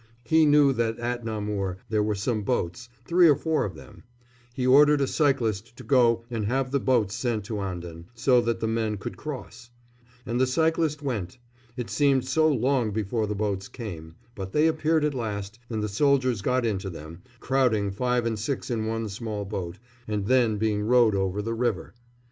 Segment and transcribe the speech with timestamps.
[0.23, 4.01] He knew that at Namur there were some boats, three or four of them.
[4.51, 8.61] He ordered a cyclist to go and have the boats sent to Anden, so that
[8.61, 9.69] the men could cross.
[10.25, 11.37] And the cyclist went.
[11.77, 15.87] It seemed so long before the boats came; but they appeared at last, and the
[15.87, 19.77] soldiers got into them, crowding five and six in one small boat,
[20.07, 21.93] and then being rowed over the river.